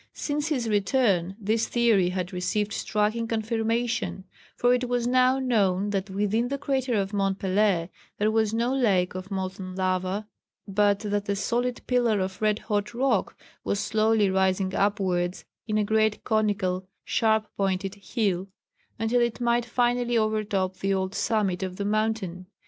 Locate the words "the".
6.47-6.57, 20.77-20.95, 21.75-21.85